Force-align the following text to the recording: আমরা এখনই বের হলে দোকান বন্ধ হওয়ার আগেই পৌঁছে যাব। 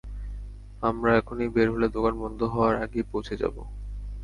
আমরা 0.81 1.11
এখনই 1.17 1.49
বের 1.49 1.67
হলে 1.73 1.87
দোকান 1.89 2.13
বন্ধ 2.21 2.39
হওয়ার 2.43 2.75
আগেই 2.83 3.05
পৌঁছে 3.11 3.33
যাব। 3.37 3.55